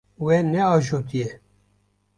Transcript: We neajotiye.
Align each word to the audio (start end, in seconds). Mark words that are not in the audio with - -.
We 0.23 0.35
neajotiye. 0.51 1.29